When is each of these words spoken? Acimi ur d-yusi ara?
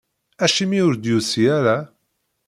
Acimi 0.43 0.79
ur 0.87 0.95
d-yusi 0.95 1.43
ara? 1.57 1.77